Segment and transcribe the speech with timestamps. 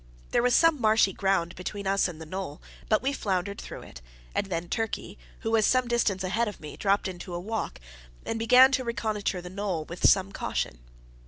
[0.31, 2.59] There was some marshy ground between us and the knoll,
[2.89, 4.01] but we floundered through it;
[4.33, 7.79] and then Turkey, who was some distance ahead of me, dropped into a walk,
[8.25, 10.79] and began to reconnoitre the knoll with some caution.